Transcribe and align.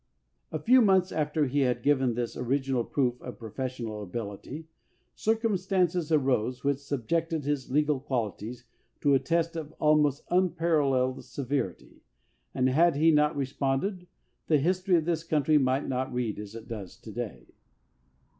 A 0.51 0.57
few 0.57 0.81
months 0.81 1.11
after 1.11 1.45
he 1.45 1.59
had 1.59 1.83
given 1.83 2.15
this 2.15 2.33
signal 2.33 2.83
proof 2.85 3.21
of 3.21 3.37
professional 3.37 4.01
ability, 4.01 4.65
circumstances 5.13 6.11
arose 6.11 6.61
298 6.61 6.61
AS 6.61 6.61
PRESIDENT 6.63 6.65
which 6.65 6.87
subjected 7.37 7.45
his 7.47 7.71
legal 7.71 7.99
qualities 7.99 8.65
to 9.01 9.13
a 9.13 9.19
test 9.19 9.55
of 9.55 9.75
almost 9.79 10.23
unparalleled 10.31 11.23
severity, 11.23 12.01
and 12.55 12.67
had 12.67 12.95
he 12.95 13.11
not 13.11 13.35
responded, 13.35 14.07
the 14.47 14.57
history 14.57 14.95
of 14.95 15.05
this 15.05 15.23
country 15.23 15.59
might 15.59 15.87
not 15.87 16.11
read 16.11 16.39
as 16.39 16.55
it 16.55 16.67
does 16.67 16.97
to 16.97 17.11
day. 17.11 17.45